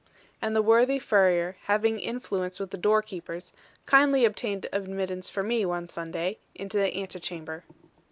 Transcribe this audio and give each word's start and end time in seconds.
And 0.41 0.55
the 0.55 0.63
worthy 0.63 0.97
furrier, 0.97 1.57
having 1.65 1.99
influence 1.99 2.59
with 2.59 2.71
the 2.71 2.77
door 2.79 3.03
keepers, 3.03 3.53
kindly 3.85 4.25
obtained 4.25 4.65
admittance 4.73 5.29
for 5.29 5.43
me, 5.43 5.63
one 5.63 5.89
Sunday, 5.89 6.39
into 6.55 6.79
the 6.79 6.91
antechamber. 6.97 7.65